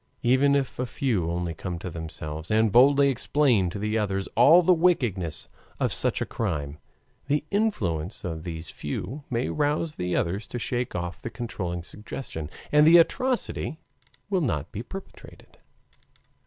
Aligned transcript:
Even 0.23 0.55
if 0.55 0.79
a 0.79 0.87
few 0.87 1.29
only 1.29 1.53
come 1.53 1.77
to 1.77 1.91
themselves, 1.91 2.49
and 2.49 2.71
boldly 2.71 3.09
explain 3.09 3.69
to 3.69 3.77
the 3.77 3.99
others 3.99 4.25
all 4.35 4.63
the 4.63 4.73
wickedness 4.73 5.47
of 5.79 5.93
such 5.93 6.21
a 6.21 6.25
crime, 6.25 6.79
the 7.27 7.43
influence 7.51 8.23
of 8.23 8.43
these 8.43 8.71
few 8.71 9.23
may 9.29 9.47
rouse 9.49 9.97
the 9.97 10.15
others 10.15 10.47
to 10.47 10.57
shake 10.57 10.95
off 10.95 11.21
the 11.21 11.29
controlling 11.29 11.83
suggestion, 11.83 12.49
and 12.71 12.87
the 12.87 12.97
atrocity 12.97 13.77
will 14.27 14.41
not 14.41 14.71
be 14.71 14.81
perpetrated. 14.81 15.59